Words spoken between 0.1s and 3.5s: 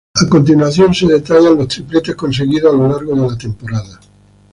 A continuación se detallan los tripletes conseguidos a lo largo de la